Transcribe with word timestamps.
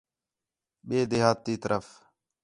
ٻئے 0.87 0.99
دیہات 1.11 1.37
تی 1.45 1.53
طرف 1.63 1.85